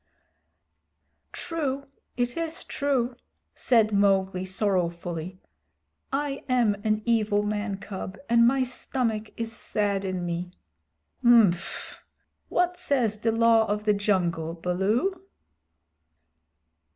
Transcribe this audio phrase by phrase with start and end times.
[1.31, 1.85] "True,
[2.17, 3.15] it is true,"
[3.53, 5.39] said Mowgli sorrowfully.
[6.11, 10.53] "I am an evil man cub, and my stomach is sad in me."
[11.23, 11.99] "Mf!
[12.49, 15.21] What says the Law of the Jungle, Baloo?"